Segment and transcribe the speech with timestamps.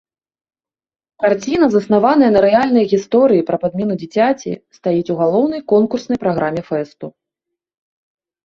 [1.25, 7.05] Карціна, заснаваная на рэальнай гісторыі пра падмену дзіцяці, стаіць у галоўнай конкурснай праграме фэсту.